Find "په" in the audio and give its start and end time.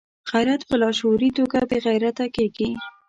0.69-0.75